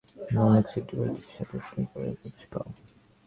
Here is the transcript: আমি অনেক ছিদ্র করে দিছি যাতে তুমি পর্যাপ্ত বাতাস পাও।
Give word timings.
আমি 0.29 0.39
অনেক 0.47 0.65
ছিদ্র 0.71 0.91
করে 0.97 1.11
দিছি 1.13 1.31
যাতে 1.37 1.55
তুমি 1.65 1.83
পর্যাপ্ত 1.91 2.23
বাতাস 2.23 2.43
পাও। 2.51 2.67